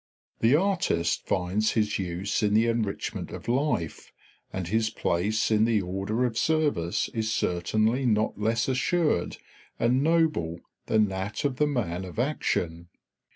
[0.39, 4.11] The artist finds his use in the enrichment of life,
[4.51, 9.37] and his place in the order of service is certainly not less assured
[9.79, 12.87] and noble than that of the man of action.